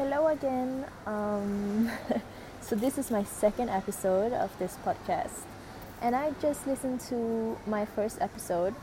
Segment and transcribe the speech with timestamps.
[0.00, 0.86] hello again.
[1.04, 1.90] Um,
[2.62, 5.44] so, this is my second episode of this podcast,
[6.00, 8.74] and I just listened to my first episode,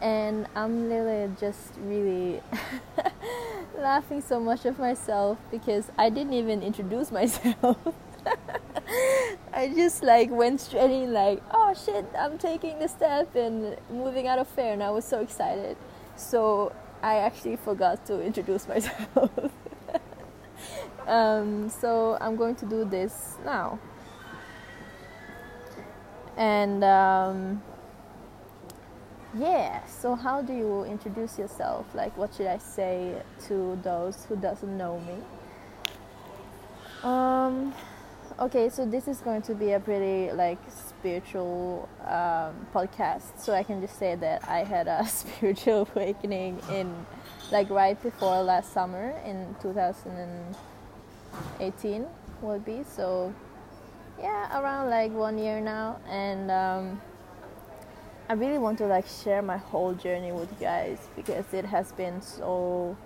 [0.00, 2.40] and I'm literally just really
[3.78, 7.76] laughing so much of myself because I didn't even introduce myself.
[9.52, 14.26] I just like went straight in like, oh shit, I'm taking the step and moving
[14.26, 15.76] out of fair, and I was so excited.
[16.16, 16.72] So
[17.02, 19.52] I actually forgot to introduce myself.
[21.06, 23.78] Um, so I'm going to do this now.
[26.36, 27.62] And um,
[29.38, 31.86] yeah, so how do you introduce yourself?
[31.94, 35.16] Like, what should I say to those who doesn't know me?
[37.02, 37.74] Um,
[38.38, 43.38] okay, so this is going to be a pretty like spiritual um, podcast.
[43.38, 47.06] So I can just say that I had a spiritual awakening in
[47.50, 49.54] like right before last summer in
[51.58, 52.06] 2018
[52.42, 52.82] would be.
[52.84, 53.34] So
[54.18, 57.00] yeah, around like one year now, and um,
[58.28, 61.92] I really want to like share my whole journey with you guys because it has
[61.92, 62.96] been so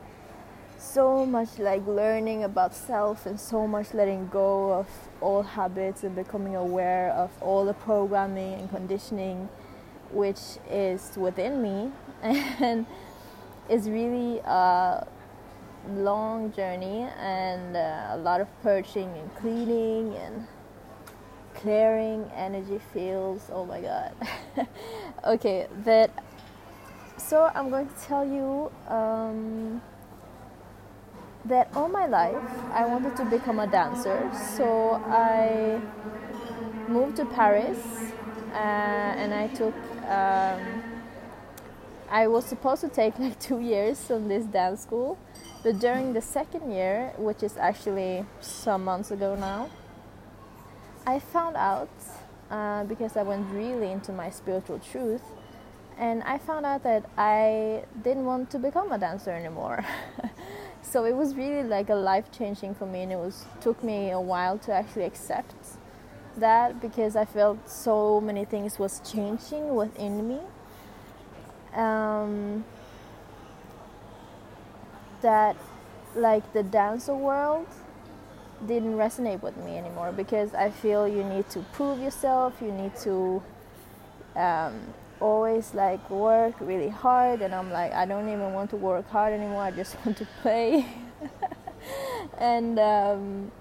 [0.78, 4.89] so much like learning about self and so much letting go of
[5.20, 9.47] old habits and becoming aware of all the programming and conditioning
[10.11, 12.87] which is within me and
[13.69, 15.06] it's really a
[15.89, 20.47] long journey and uh, a lot of purging and cleaning and
[21.55, 24.14] clearing energy fields oh my god
[25.27, 26.11] okay that
[27.17, 29.83] so i'm going to tell you um,
[31.45, 34.31] that all my life I wanted to become a dancer.
[34.56, 35.81] So I
[36.89, 37.78] moved to Paris
[38.53, 39.75] uh, and I took.
[40.06, 40.83] Um,
[42.11, 45.17] I was supposed to take like two years on this dance school,
[45.62, 49.70] but during the second year, which is actually some months ago now,
[51.06, 51.91] I found out
[52.50, 55.22] uh, because I went really into my spiritual truth,
[55.98, 59.84] and I found out that I didn't want to become a dancer anymore.
[60.82, 64.10] so it was really like a life changing for me and it was took me
[64.10, 65.54] a while to actually accept
[66.37, 70.41] that because i felt so many things was changing within me
[71.75, 72.65] um,
[75.22, 75.56] that
[76.14, 77.66] like the dancer world
[78.66, 82.94] didn't resonate with me anymore because i feel you need to prove yourself you need
[82.97, 83.42] to
[84.36, 84.75] um,
[85.20, 89.32] always like work really hard and I'm like I don't even want to work hard
[89.32, 90.86] anymore I just want to play.
[92.38, 93.53] And um,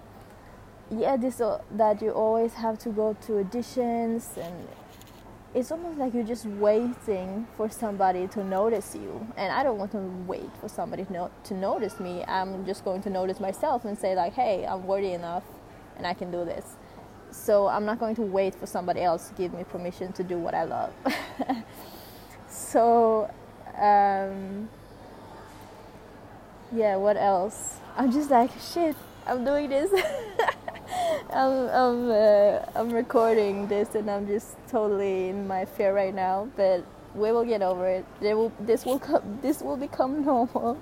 [0.90, 4.68] yeah this uh, that you always have to go to auditions and
[5.56, 9.92] it's almost like you're just waiting for somebody to notice you and I don't want
[9.94, 13.86] to wait for somebody to, no- to notice me I'm just going to notice myself
[13.86, 15.44] and say like hey I'm worthy enough
[15.98, 16.76] and I can do this
[17.32, 20.38] so I'm not going to wait for somebody else to give me permission to do
[20.38, 20.94] what I love.
[22.50, 23.32] so,
[23.78, 24.70] um,
[26.72, 27.78] yeah, what else?
[27.96, 28.96] I'm just like, shit,
[29.26, 29.92] I'm doing this.
[31.32, 36.50] I'm I'm uh, I'm recording this and I'm just totally in my fear right now,
[36.56, 38.06] but we will get over it.
[38.20, 40.82] There will this will come this will become normal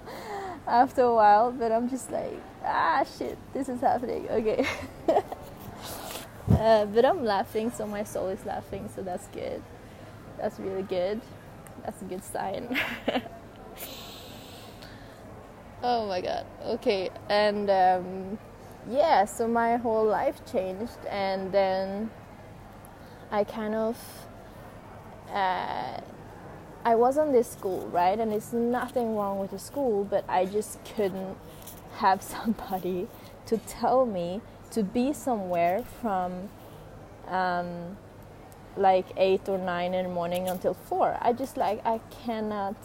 [0.66, 4.28] after a while, but I'm just like, ah shit, this is happening.
[4.30, 4.66] Okay.
[6.50, 9.62] Uh, but I'm laughing, so my soul is laughing, so that's good.
[10.38, 11.19] That's really good.
[11.84, 12.79] That's a good sign.
[15.84, 16.46] oh my god.
[16.66, 18.40] Okay, and um,
[18.89, 22.09] yeah, so my whole life changed, and then
[23.31, 23.97] I kind of.
[25.31, 25.99] Uh,
[26.85, 28.17] I was on this school, right?
[28.17, 31.37] And it's nothing wrong with the school, but I just couldn't
[31.97, 33.09] have somebody
[33.47, 36.49] to tell me to be somewhere from
[37.27, 37.97] um,
[38.77, 41.17] like eight or nine in the morning until four.
[41.21, 42.77] I just like I cannot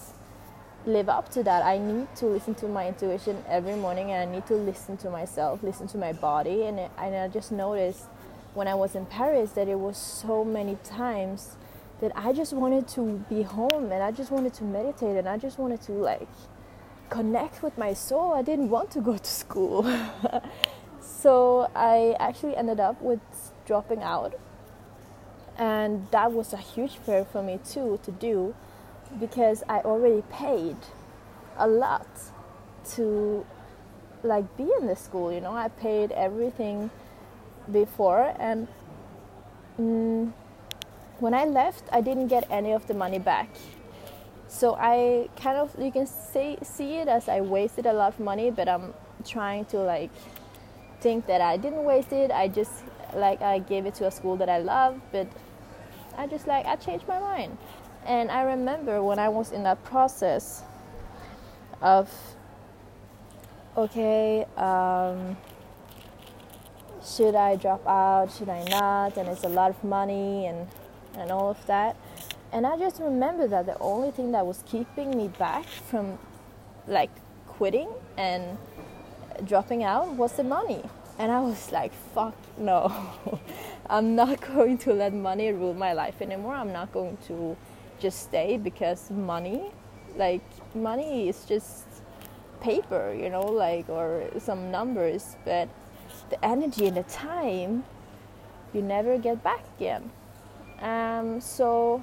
[0.87, 1.65] live up to that.
[1.65, 5.11] I need to listen to my intuition every morning, and I need to listen to
[5.11, 8.05] myself, listen to my body, and it, and I just noticed
[8.55, 11.57] when I was in Paris that it was so many times
[12.01, 15.39] that I just wanted to be home and I just wanted to meditate and I
[15.39, 16.29] just wanted to like
[17.09, 18.35] connect with my soul.
[18.35, 19.87] I didn't want to go to school.
[21.23, 23.21] So I actually ended up with
[23.65, 24.35] dropping out.
[25.57, 28.57] And that was a huge fear for me too to do
[29.19, 30.77] because I already paid
[31.57, 32.07] a lot
[32.95, 33.47] to
[34.23, 35.53] like be in the school, you know.
[35.53, 36.91] I paid everything
[37.71, 38.69] before and
[39.79, 40.33] mm,
[41.21, 43.49] when I left, I didn't get any of the money back.
[44.49, 48.21] So I kind of you can say see it as I wasted a lot of
[48.21, 48.93] money, but I'm
[49.25, 50.11] trying to like
[51.01, 52.31] think that I didn't waste it.
[52.31, 52.85] I just
[53.15, 55.27] like I gave it to a school that I love, but
[56.19, 57.57] I just like I changed my mind.
[58.07, 60.63] And I remember when I was in that process
[61.81, 62.11] of
[63.77, 65.37] okay, um,
[67.05, 68.33] should I drop out?
[68.33, 69.17] Should I not?
[69.17, 70.69] And it's a lot of money and
[71.17, 71.97] and all of that.
[72.53, 76.19] And I just remember that the only thing that was keeping me back from
[76.87, 77.11] like
[77.47, 78.59] quitting and
[79.45, 80.83] dropping out was the money.
[81.19, 82.93] And I was like, fuck no.
[83.91, 86.55] I'm not going to let money rule my life anymore.
[86.55, 87.57] I'm not going to
[88.03, 89.71] just stay because money,
[90.17, 90.43] like,
[90.75, 91.87] money is just
[92.61, 95.37] paper, you know, like, or some numbers.
[95.45, 95.69] But
[96.29, 97.85] the energy and the time,
[98.75, 100.11] you never get back again.
[100.81, 102.03] Um, so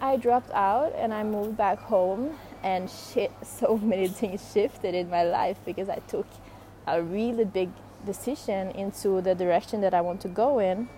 [0.00, 5.10] I dropped out and I moved back home, and shit, so many things shifted in
[5.10, 6.26] my life because I took
[6.86, 7.70] a really big
[8.06, 10.88] decision into the direction that I want to go in.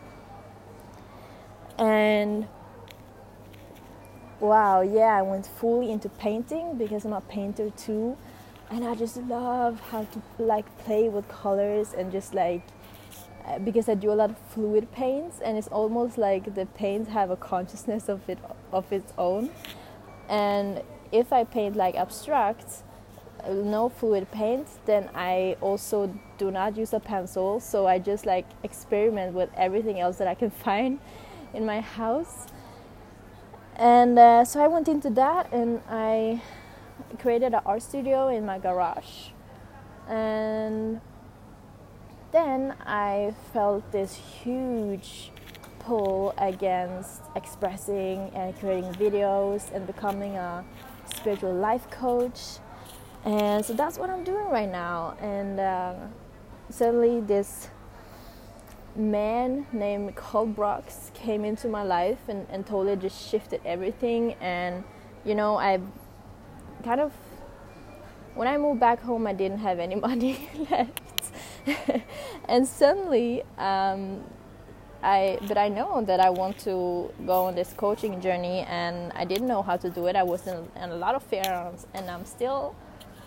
[1.78, 2.48] And
[4.40, 8.16] wow, yeah, I went fully into painting because I'm a painter too.
[8.70, 12.62] And I just love how to like play with colors and just like
[13.46, 17.08] uh, because I do a lot of fluid paints and it's almost like the paints
[17.10, 18.38] have a consciousness of it
[18.72, 19.50] of its own.
[20.28, 22.82] And if I paint like abstract,
[23.48, 27.60] no fluid paint, then I also do not use a pencil.
[27.60, 30.98] So I just like experiment with everything else that I can find
[31.54, 32.48] in my house.
[33.76, 36.42] And uh, so I went into that and I
[37.18, 39.30] created an art studio in my garage.
[40.08, 41.00] And
[42.32, 45.30] then I felt this huge
[45.78, 50.64] pull against expressing and creating videos and becoming a
[51.06, 52.58] spiritual life coach
[53.26, 55.16] and so that's what I'm doing right now.
[55.20, 55.94] And uh,
[56.70, 57.70] suddenly, this
[58.96, 64.34] man named Carl Brooks came into my life and, and totally just shifted everything.
[64.40, 64.84] And
[65.24, 65.80] you know, I
[66.84, 67.12] kind of
[68.34, 71.00] when I moved back home, I didn't have any money left,
[72.48, 73.42] and suddenly.
[73.58, 74.24] Um,
[75.02, 79.24] I, but I know that I want to go on this coaching journey, and I
[79.24, 80.16] didn't know how to do it.
[80.16, 82.74] I was in, in a lot of fear, and I'm still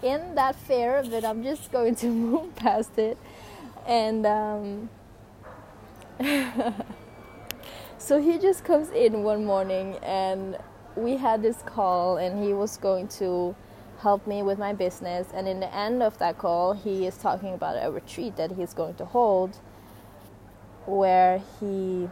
[0.03, 3.17] in that fear, but I'm just going to move past it.
[3.87, 4.89] And um,
[7.97, 10.57] so he just comes in one morning, and
[10.95, 13.55] we had this call, and he was going to
[13.99, 15.27] help me with my business.
[15.33, 18.73] And in the end of that call, he is talking about a retreat that he's
[18.73, 19.57] going to hold
[20.85, 22.09] where he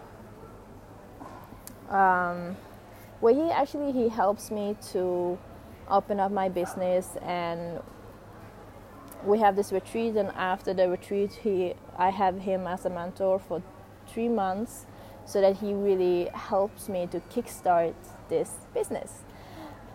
[1.89, 2.57] um,
[3.19, 5.38] where he actually he helps me to
[5.89, 7.81] open up my business and
[9.25, 13.39] we have this retreat and after the retreat he I have him as a mentor
[13.39, 13.63] for
[14.07, 14.86] 3 months
[15.25, 17.94] so that he really helps me to kickstart
[18.30, 19.24] this business.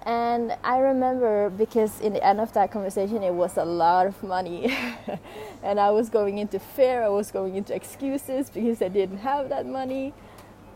[0.05, 4.20] And I remember because in the end of that conversation, it was a lot of
[4.23, 4.76] money.
[5.62, 9.49] and I was going into fear, I was going into excuses because I didn't have
[9.50, 10.12] that money.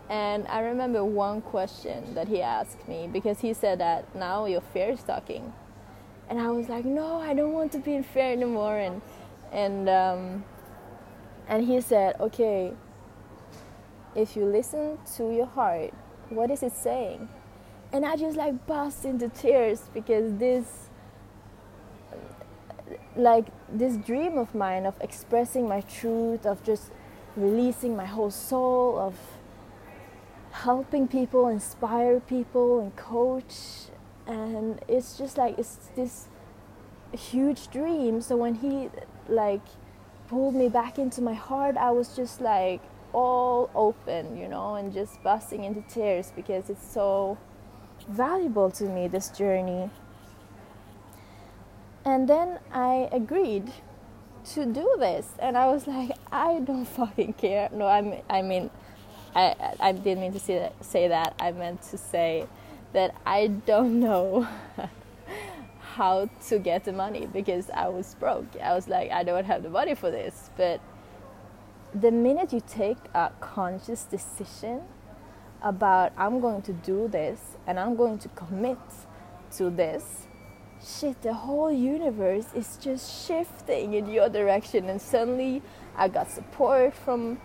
[0.09, 4.61] And I remember one question that he asked me because he said that now your
[4.61, 5.53] fear is talking.
[6.29, 8.79] And I was like, no, I don't want to be in fear anymore.
[8.79, 9.03] And,
[9.50, 10.45] and, um,
[11.49, 12.75] and he said, okay,
[14.16, 15.92] if you listen to your heart,
[16.30, 17.28] what is it saying?
[17.92, 20.88] And I just like burst into tears because this,
[23.14, 26.90] like this dream of mine of expressing my truth, of just
[27.37, 29.14] releasing my whole soul, of
[30.50, 33.88] helping people, inspire people, and coach.
[34.26, 36.26] And it's just like it's this
[37.12, 38.20] huge dream.
[38.20, 38.90] So when he
[39.28, 39.62] like
[40.28, 42.80] pulled me back into my heart, I was just like
[43.16, 47.38] all open, you know, and just busting into tears because it's so
[48.08, 49.88] valuable to me this journey.
[52.04, 53.73] And then I agreed
[54.52, 57.70] to do this, and I was like, I don't fucking care.
[57.73, 58.70] No, I mean, I mean,
[59.35, 61.35] I, I didn't mean to say that, say that.
[61.40, 62.46] I meant to say
[62.92, 64.46] that I don't know
[65.80, 68.61] how to get the money because I was broke.
[68.62, 70.50] I was like, I don't have the money for this.
[70.58, 70.80] But
[72.00, 74.83] the minute you take a conscious decision
[75.62, 78.79] about, I'm going to do this and I'm going to commit
[79.57, 80.26] to this,
[80.85, 84.88] shit, the whole universe is just shifting in your direction.
[84.91, 85.62] And suddenly
[85.97, 87.41] I got support from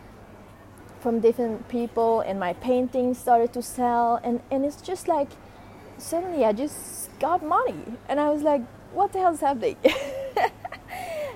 [1.00, 4.20] from different people and my paintings started to sell.
[4.24, 5.30] And, and it's just like
[5.98, 7.84] suddenly I just got money.
[8.10, 8.62] And I was like
[8.94, 9.78] what the hell is happening?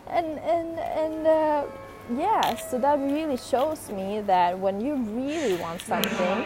[0.07, 0.39] And
[0.79, 1.65] and uh,
[2.09, 6.45] yeah, so that really shows me that when you really want something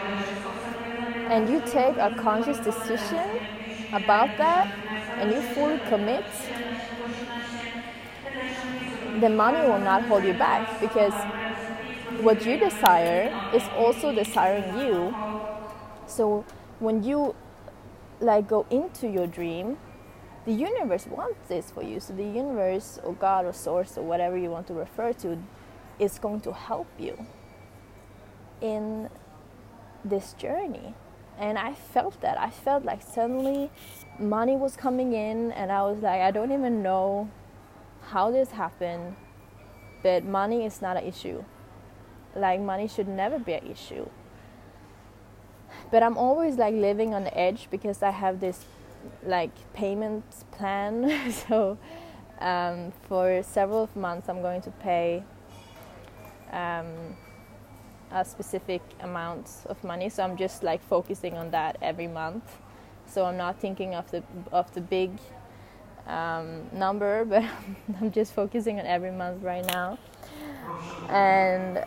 [1.28, 3.40] and you take a conscious decision
[3.92, 4.70] about that
[5.18, 6.24] and you fully commit,
[9.18, 11.26] the money will not hold you back because
[12.18, 15.16] what you desire is also desiring you.
[16.06, 16.44] So
[16.80, 17.34] when you
[18.20, 19.78] like go into your dream,
[20.50, 22.00] the universe wants this for you.
[22.00, 25.38] So the universe or God or source or whatever you want to refer to
[26.00, 27.14] is going to help you
[28.60, 29.08] in
[30.04, 30.94] this journey.
[31.38, 32.36] And I felt that.
[32.36, 33.70] I felt like suddenly
[34.18, 37.30] money was coming in and I was like I don't even know
[38.08, 39.14] how this happened,
[40.02, 41.44] but money is not an issue.
[42.34, 44.08] Like money should never be an issue.
[45.92, 48.64] But I'm always like living on the edge because I have this
[49.24, 51.32] like payment plan.
[51.48, 51.78] so
[52.40, 55.22] um, for several months, I'm going to pay
[56.52, 57.16] um,
[58.10, 60.08] a specific amount of money.
[60.08, 62.44] So I'm just like focusing on that every month.
[63.06, 65.10] So I'm not thinking of the of the big
[66.06, 67.44] um, number, but
[68.00, 69.98] I'm just focusing on every month right now.
[71.08, 71.84] And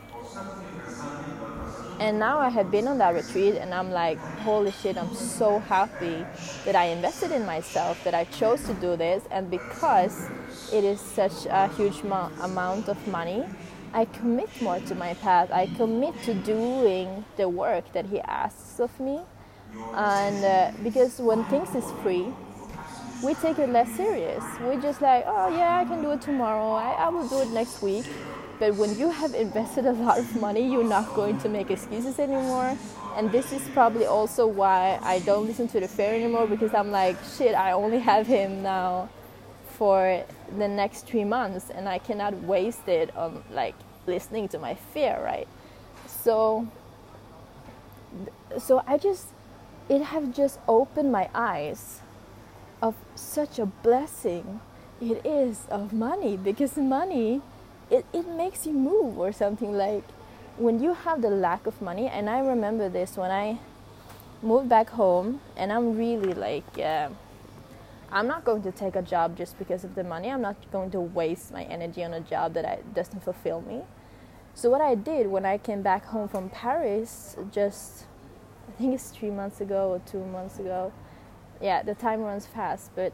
[2.00, 5.60] and now I have been on that retreat, and I'm like, holy shit, I'm so
[5.60, 6.26] happy
[6.66, 10.30] that I invested in myself, that I chose to do this, and because
[10.72, 13.46] it is such a huge mo- amount of money,
[13.94, 15.52] I commit more to my path.
[15.52, 19.20] I commit to doing the work that He asks of me,
[19.94, 22.26] and uh, because when things is free,
[23.24, 24.44] we take it less serious.
[24.68, 26.72] We just like, oh yeah, I can do it tomorrow.
[26.74, 28.06] I, I will do it next week
[28.64, 32.18] but when you have invested a lot of money, you're not going to make excuses
[32.18, 32.78] anymore.
[33.18, 36.90] And this is probably also why I don't listen to the fair anymore because I'm
[36.90, 39.10] like, shit, I only have him now
[39.78, 40.24] for
[40.58, 43.76] the next three months and I cannot waste it on like
[44.08, 45.50] listening to my fear, right?
[46.08, 46.66] So,
[48.58, 49.28] so I just,
[49.90, 52.00] it have just opened my eyes
[52.82, 54.62] of such a blessing
[55.02, 57.42] it is of money because money
[57.94, 60.04] it, it makes you move or something like
[60.58, 63.60] when you have the lack of money and i remember this when i
[64.42, 67.08] moved back home and i'm really like uh,
[68.12, 70.30] i'm not going to take a job just because of the money.
[70.30, 73.82] I'm not going to waste my energy on a job that I, doesn't fulfill me.
[74.56, 78.06] So what i did when i came back home from paris just
[78.68, 80.92] i think it's three months ago or two months ago.
[81.62, 83.14] Yeah the time runs fast but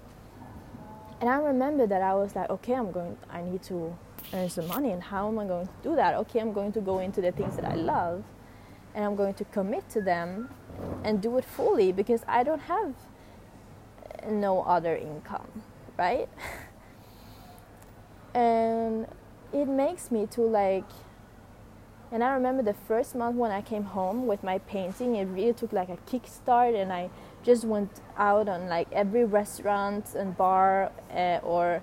[1.19, 3.95] and i remember that i was like okay i'm going i need to
[4.33, 6.15] earn some money and how am i going to do that?
[6.15, 8.23] Okay i'm going to go into the things that i love
[8.93, 10.49] and i'm going to commit to them
[11.03, 12.93] and do it fully because i don't have
[14.27, 15.63] no other income
[15.97, 16.29] right?
[18.33, 19.07] And
[19.51, 20.85] it makes me to like
[22.11, 25.53] and i remember the first month when i came home with my painting it really
[25.53, 27.09] took like a kickstart and i
[27.43, 31.81] just went out on like every restaurant and bar uh, or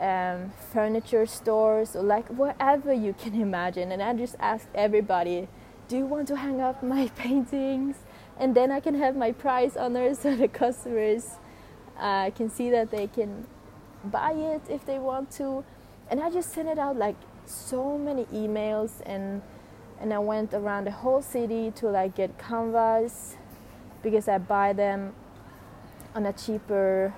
[0.00, 3.92] um, furniture stores or like wherever you can imagine.
[3.92, 5.48] And I just asked everybody,
[5.88, 7.96] do you want to hang up my paintings?
[8.38, 11.26] And then I can have my price on there so the customers
[11.98, 13.46] uh, can see that they can
[14.04, 15.64] buy it if they want to.
[16.10, 19.42] And I just sent it out like so many emails and
[20.00, 23.36] and I went around the whole city to like get canvas
[24.02, 25.12] because I buy them
[26.14, 27.12] on a cheaper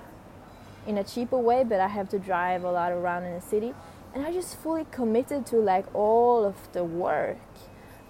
[0.86, 3.74] in a cheaper way, but I have to drive a lot around in the city.
[4.14, 7.38] And I just fully committed to like all of the work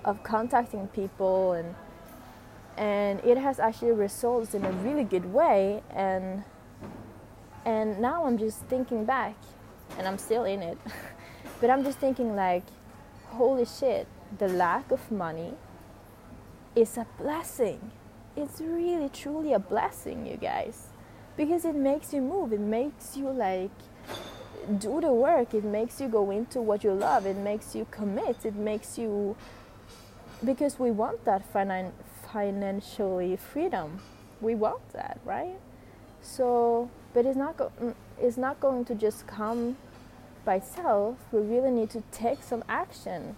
[0.05, 1.75] of contacting people and
[2.77, 6.43] and it has actually results in a really good way and
[7.65, 9.37] and now I'm just thinking back
[9.99, 10.79] and I'm still in it.
[11.61, 12.65] but I'm just thinking like
[13.29, 15.55] holy shit, the lack of money
[16.75, 17.93] is a blessing.
[18.35, 20.92] It's really truly a blessing, you guys
[21.37, 22.53] because it makes you move.
[22.53, 23.71] It makes you like
[24.79, 25.55] do the work.
[25.55, 27.27] It makes you go into what you love.
[27.27, 28.45] It makes you commit.
[28.45, 29.37] It makes you
[30.45, 31.93] because we want that finan-
[32.33, 34.01] financially freedom.
[34.41, 35.59] We want that right?
[36.21, 39.77] So but it's not go- mm, it's not going to just come
[40.45, 41.17] by itself.
[41.31, 43.37] We really need to take some action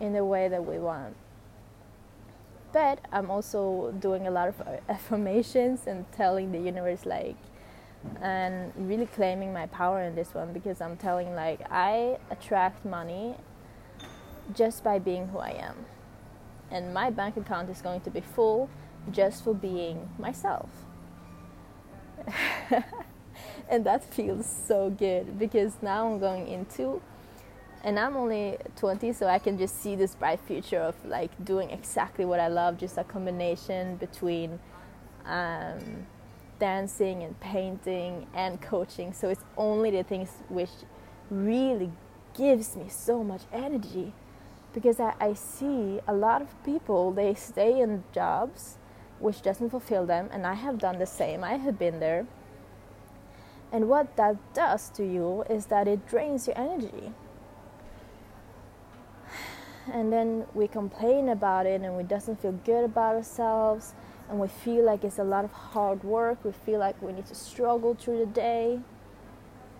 [0.00, 1.16] in the way that we want
[2.72, 7.36] but I'm also doing a lot of uh, affirmations and telling the universe like
[8.22, 13.34] and really claiming my power in this one because I'm telling like I attract money
[14.54, 15.84] just by being who I am.
[16.70, 18.68] And my bank account is going to be full
[19.10, 20.68] just for being myself.
[23.68, 27.00] and that feels so good because now I'm going into
[27.84, 31.70] and I'm only 20, so I can just see this bright future of like doing
[31.70, 34.58] exactly what I love, just a combination between
[35.24, 36.06] um,
[36.58, 39.12] dancing and painting and coaching.
[39.12, 40.70] So it's only the things which
[41.30, 41.92] really
[42.34, 44.12] gives me so much energy
[44.72, 48.78] because I, I see a lot of people they stay in jobs
[49.18, 51.42] which doesn't fulfill them and I have done the same.
[51.44, 52.26] I have been there.
[53.70, 57.12] And what that does to you is that it drains your energy
[59.92, 63.94] and then we complain about it and we doesn't feel good about ourselves
[64.28, 66.44] and we feel like it's a lot of hard work.
[66.44, 68.80] We feel like we need to struggle through the day.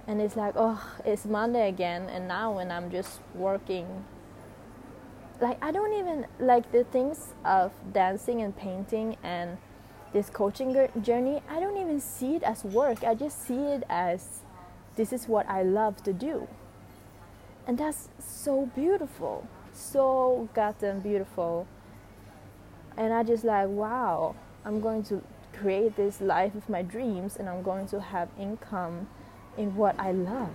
[0.06, 4.04] And it's like oh it's monday again and now when i'm just working.
[5.40, 9.58] Like i don't even like the things of dancing and painting and
[10.14, 13.04] this coaching journey i don't even see it as work.
[13.04, 14.40] I just see it as
[14.96, 16.48] this is what i love to do.
[17.66, 19.46] And that's so beautiful
[19.78, 21.66] so goddamn beautiful.
[22.96, 27.48] And I just like, wow, I'm going to create this life of my dreams and
[27.48, 29.08] I'm going to have income
[29.56, 30.54] in what I love.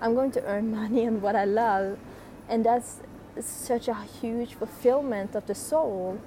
[0.00, 1.98] I'm going to earn money in what I love.
[2.48, 3.00] And that's
[3.40, 6.18] such a huge fulfillment of the soul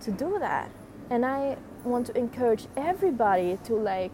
[0.00, 0.70] to do that.
[1.10, 4.12] And I want to encourage everybody to like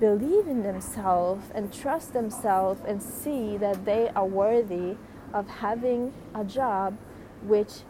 [0.00, 4.96] believe in themselves and trust themselves and see that they are worthy
[5.32, 6.96] of having a job
[7.42, 7.80] which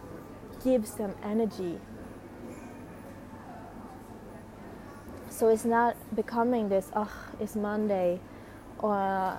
[0.65, 1.79] gives them energy.
[5.31, 8.21] So it's not becoming this, oh, it's Monday.
[8.79, 9.39] Or,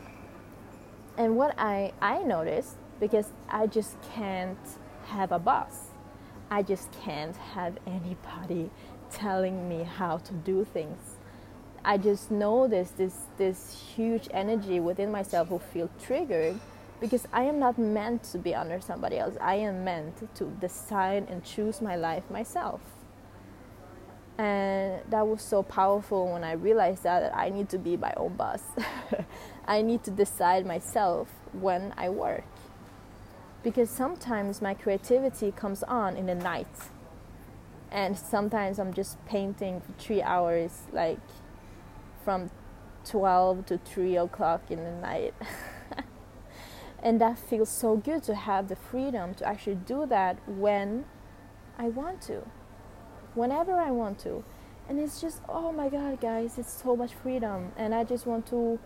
[1.17, 4.57] and what I, I noticed, because I just can't
[5.07, 5.87] have a boss,
[6.49, 8.69] I just can't have anybody
[9.11, 11.17] telling me how to do things.
[11.83, 16.59] I just know this this this huge energy within myself who feel triggered
[16.99, 19.35] because I am not meant to be under somebody else.
[19.39, 22.81] I am meant to design and choose my life myself.
[24.37, 28.35] And that was so powerful when I realized that I need to be my own
[28.35, 28.63] boss.
[29.67, 32.45] I need to decide myself when I work.
[33.63, 36.89] Because sometimes my creativity comes on in the night.
[37.91, 41.19] And sometimes I'm just painting for three hours, like
[42.23, 42.49] from
[43.05, 45.33] 12 to 3 o'clock in the night.
[47.01, 51.05] and that feels so good to have the freedom to actually do that when
[51.77, 52.45] I want to,
[53.35, 54.43] whenever I want to.
[54.87, 57.71] And it's just, oh my God, guys, it's so much freedom.
[57.77, 58.79] And I just want to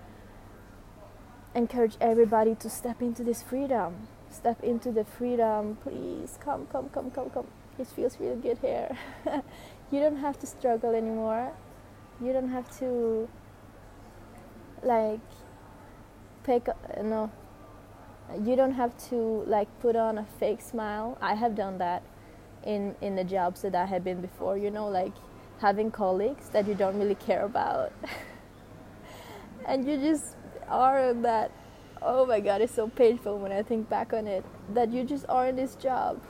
[1.55, 4.07] encourage everybody to step into this freedom.
[4.29, 5.77] Step into the freedom.
[5.81, 7.47] Please come, come, come, come, come.
[7.79, 8.95] It feels really good here.
[9.91, 11.53] you don't have to struggle anymore.
[12.21, 13.27] You don't have to,
[14.83, 15.19] like,
[16.43, 17.31] pick, up no,
[18.41, 21.17] you don't have to like put on a fake smile.
[21.21, 22.03] I have done that
[22.63, 25.11] in in the jobs that i have been before you know like
[25.59, 27.91] having colleagues that you don't really care about.
[29.65, 30.35] And you just
[30.67, 31.51] are that
[32.01, 34.43] oh my god it's so painful when i think back on it
[34.73, 36.21] that you just are in this job.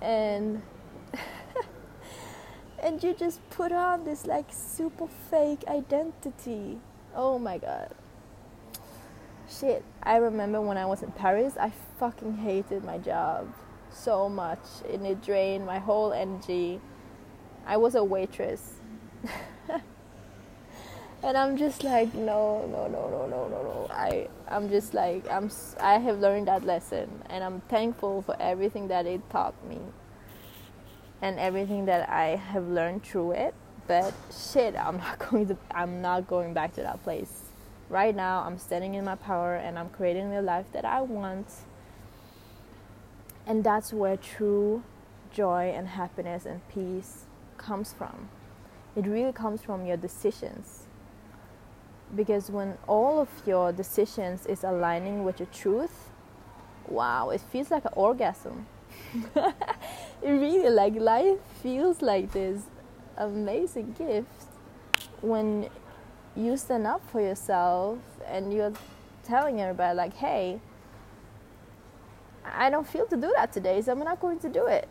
[0.00, 0.62] And
[2.82, 6.78] and you just put on this like super fake identity.
[7.14, 7.94] Oh my god
[9.48, 13.52] shit, I remember when I was in Paris, I fucking hated my job
[13.90, 16.80] so much and it drained my whole energy.
[17.66, 18.74] I was a waitress.
[21.22, 25.28] and I'm just like no no no no no no no I I'm just like
[25.28, 29.80] I'm I have learned that lesson and I'm thankful for everything that it taught me
[31.20, 33.54] and everything that I have learned through it
[33.88, 37.47] but shit I'm not going to I'm not going back to that place
[37.88, 41.46] right now I'm standing in my power and I'm creating the life that I want.
[43.46, 44.82] And that's where true
[45.32, 47.24] joy and happiness and peace
[47.56, 48.28] comes from.
[48.96, 50.86] It really comes from your decisions.
[52.14, 56.10] Because when all of your decisions is aligning with your truth,
[56.86, 58.66] wow, it feels like an orgasm.
[59.36, 59.54] it
[60.22, 62.62] really like life feels like this
[63.16, 64.46] amazing gift
[65.20, 65.68] when
[66.38, 68.72] you stand up for yourself and you're
[69.24, 70.60] telling everybody like hey
[72.44, 74.88] i don't feel to do that today so i'm not going to do it.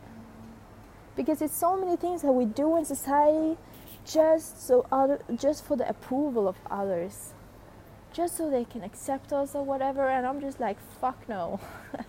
[1.15, 3.57] Because it's so many things that we do in society
[4.05, 7.33] just so other just for the approval of others.
[8.13, 11.59] Just so they can accept us or whatever and i'm just like fuck no.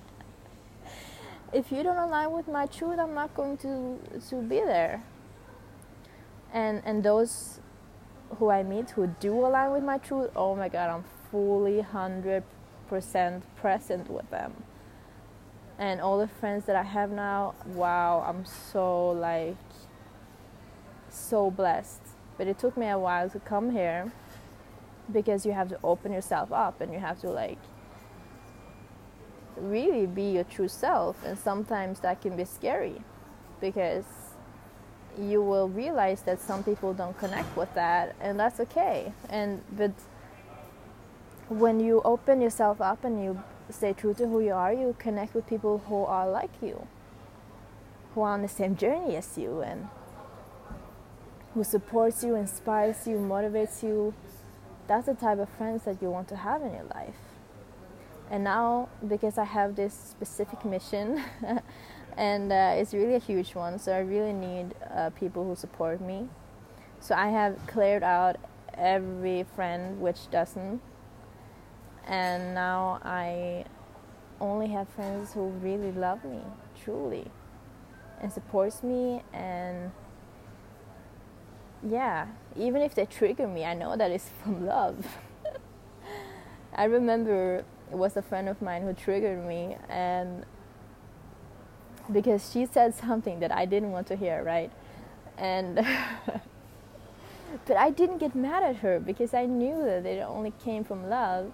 [1.50, 3.98] If you don't align with my truth i'm not going to
[4.28, 5.02] to be there.
[6.52, 7.60] And and those
[8.36, 12.44] who I meet who do align with my truth, oh my god, I'm fully 100
[12.90, 14.62] 100% present with them.
[15.78, 19.56] And all the friends that I have now, wow, I'm so like
[21.08, 22.00] so blessed.
[22.36, 24.12] But it took me a while to come here
[25.12, 27.58] because you have to open yourself up and you have to like
[29.56, 33.00] really be your true self and sometimes that can be scary
[33.60, 34.04] because
[35.18, 39.12] you will realize that some people don't connect with that and that's okay.
[39.28, 39.92] And but
[41.48, 45.34] when you open yourself up and you stay true to who you are you connect
[45.34, 46.86] with people who are like you
[48.14, 49.88] who are on the same journey as you and
[51.54, 54.14] who supports you inspires you motivates you.
[54.86, 57.16] That's the type of friends that you want to have in your life.
[58.30, 61.22] And now because i have this specific mission
[62.18, 66.00] and uh, it's really a huge one so i really need uh, people who support
[66.00, 66.28] me.
[67.00, 68.36] So i have cleared out
[68.74, 70.80] every friend which doesn't
[72.06, 73.64] and now i
[74.40, 76.40] only have friends who really love me
[76.82, 77.30] truly
[78.20, 79.92] and supports me and
[81.88, 82.26] yeah
[82.56, 85.06] even if they trigger me i know that it's from love.
[86.74, 90.44] I remember it was a friend of mine who triggered me and
[92.12, 94.70] because she said something that I didn't want to hear, right?
[95.36, 95.76] And
[97.66, 101.08] but I didn't get mad at her because I knew that it only came from
[101.08, 101.52] love.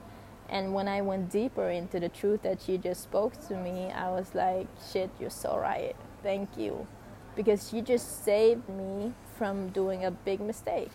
[0.49, 4.11] And when I went deeper into the truth that she just spoke to me, I
[4.11, 5.97] was like, shit, you're so right.
[6.23, 6.87] Thank you.
[7.35, 10.93] Because she just saved me from doing a big mistake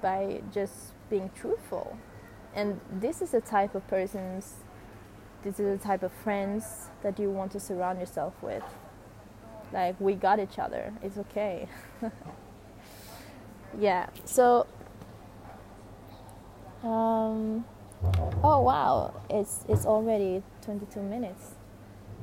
[0.00, 1.98] by just being truthful
[2.54, 4.56] and this is the type of persons
[5.42, 8.62] this is the type of friends that you want to surround yourself with.
[9.72, 10.92] Like we got each other.
[11.02, 11.68] It's okay.
[13.80, 14.66] Yeah so
[16.84, 17.64] um,
[18.44, 19.14] oh wow.
[19.30, 21.54] It's it's already 22 minutes.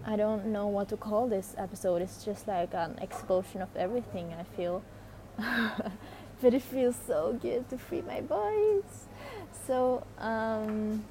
[0.05, 2.03] I don't know what to call this episode.
[2.03, 4.83] It's just like an explosion of everything i feel.
[6.41, 9.07] But it feels so good to free my voice
[9.69, 11.03] so um,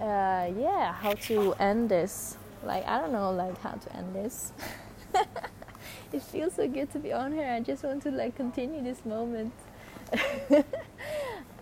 [0.00, 2.36] uh, yeah how to end this.
[2.62, 4.52] Like i don't know like how to end this.
[6.12, 7.46] It feels so good to be on here.
[7.46, 9.52] I just want to like continue this moment.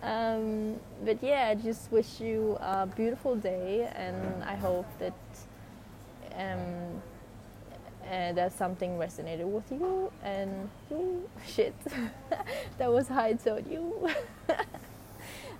[0.01, 5.13] Um, but yeah i just wish you a beautiful day and i hope that
[6.37, 7.01] um,
[8.09, 10.69] uh, that something resonated with you and
[11.45, 11.75] shit
[12.77, 14.09] that was I told you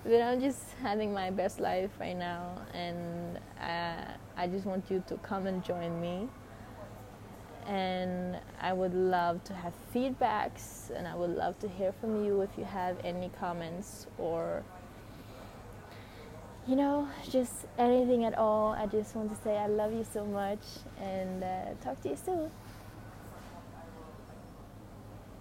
[0.04, 5.02] but I'm just having my best life right now and uh, I just want you
[5.08, 6.28] to come and join me
[7.66, 12.40] and I would love to have feedbacks and I would love to hear from you
[12.40, 14.64] if you have any comments or
[16.66, 18.72] you know, just anything at all.
[18.72, 20.60] I just want to say I love you so much
[21.00, 22.50] and uh, talk to you soon.